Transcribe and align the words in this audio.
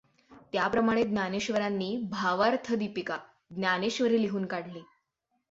त्याप्रमाणे 0.53 1.03
ज्ञानेश्वरांनी 1.03 1.95
भावार्थदीपिका 2.11 3.17
ज्ञानेश्वरी 3.51 4.21
लिहून 4.21 4.45
काढली. 4.45 4.81